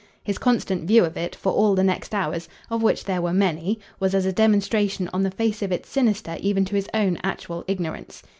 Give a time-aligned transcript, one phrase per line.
[0.23, 3.77] His constant view of it, for all the next hours, of which there were many,
[3.99, 7.63] was as a demonstration on the face of it sinister even to his own actual
[7.67, 8.23] ignorance.